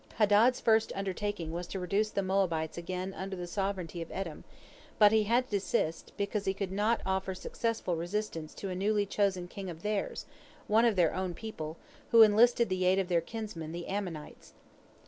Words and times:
Hadad's 0.15 0.59
first 0.59 0.91
undertaking 0.95 1.51
was 1.51 1.67
to 1.67 1.79
reduce 1.79 2.09
the 2.09 2.23
Moabites 2.23 2.75
again 2.75 3.13
under 3.13 3.35
the 3.35 3.45
sovereignty 3.45 4.01
of 4.01 4.11
Edom, 4.11 4.45
but 4.97 5.11
he 5.11 5.25
had 5.25 5.45
to 5.45 5.51
desist, 5.51 6.11
because 6.17 6.45
he 6.45 6.55
could 6.55 6.71
not 6.71 7.01
offer 7.05 7.35
successful 7.35 7.95
resistance 7.95 8.55
to 8.55 8.69
a 8.69 8.75
newly 8.75 9.05
chosen 9.05 9.47
king 9.47 9.69
of 9.69 9.83
theirs, 9.83 10.25
one 10.65 10.85
of 10.85 10.95
their 10.95 11.13
own 11.13 11.35
people, 11.35 11.77
who 12.09 12.23
enlisted 12.23 12.67
the 12.67 12.83
aid 12.83 12.97
of 12.97 13.09
their 13.09 13.21
kinsmen 13.21 13.73
the 13.73 13.85
Ammonites. 13.85 14.53